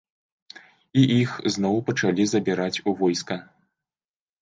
[1.01, 3.43] І іх зноў пачалі забіраць у войска.